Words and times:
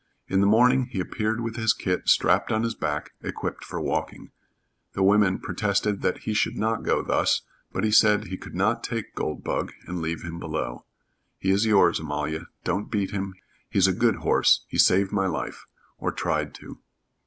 In 0.27 0.39
the 0.41 0.47
morning 0.47 0.85
he 0.87 0.99
appeared 0.99 1.41
with 1.41 1.57
his 1.57 1.73
kit 1.73 2.09
strapped 2.09 2.51
on 2.51 2.63
his 2.63 2.73
back 2.73 3.11
equipped 3.21 3.63
for 3.63 3.79
walking. 3.79 4.31
The 4.93 5.03
women 5.03 5.37
protested 5.37 6.01
that 6.01 6.21
he 6.23 6.33
should 6.33 6.57
not 6.57 6.81
go 6.81 7.03
thus, 7.03 7.43
but 7.71 7.83
he 7.83 7.91
said 7.91 8.23
he 8.29 8.37
could 8.37 8.55
not 8.55 8.83
take 8.83 9.13
Goldbug 9.13 9.69
and 9.85 10.01
leave 10.01 10.23
him 10.23 10.39
below. 10.39 10.85
"He 11.37 11.51
is 11.51 11.67
yours, 11.67 11.99
Amalia. 11.99 12.47
Don't 12.63 12.89
beat 12.89 13.11
him. 13.11 13.35
He's 13.69 13.85
a 13.85 13.93
good 13.93 14.15
horse 14.15 14.65
he 14.67 14.79
saved 14.79 15.11
my 15.11 15.27
life 15.27 15.65
or 15.99 16.11
tried 16.11 16.55
to." 16.55 16.79